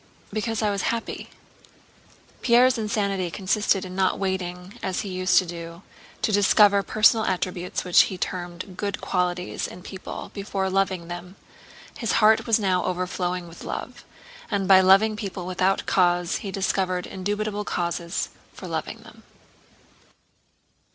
because 0.33 0.63
I 0.63 0.71
was 0.71 0.81
happy." 0.89 1.29
Pierre's 2.41 2.79
insanity 2.79 3.29
consisted 3.29 3.85
in 3.85 3.95
not 3.95 4.17
waiting, 4.17 4.73
as 4.81 5.01
he 5.01 5.09
used 5.09 5.37
to 5.37 5.45
do, 5.45 5.83
to 6.23 6.31
discover 6.31 6.81
personal 6.81 7.23
attributes 7.27 7.83
which 7.83 8.01
he 8.09 8.17
termed 8.17 8.75
"good 8.75 8.99
qualities" 8.99 9.67
in 9.67 9.83
people 9.83 10.31
before 10.33 10.71
loving 10.71 11.07
them; 11.07 11.35
his 11.95 12.13
heart 12.13 12.47
was 12.47 12.57
now 12.57 12.83
overflowing 12.83 13.47
with 13.47 13.63
love, 13.63 14.03
and 14.49 14.67
by 14.67 14.81
loving 14.81 15.15
people 15.15 15.45
without 15.45 15.85
cause 15.85 16.37
he 16.37 16.49
discovered 16.49 17.05
indubitable 17.05 17.63
causes 17.63 18.29
for 18.53 18.67
loving 18.67 19.01
them. 19.03 19.21